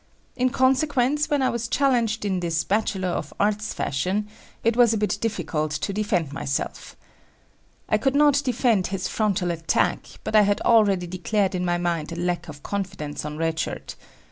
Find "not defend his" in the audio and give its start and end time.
8.15-9.07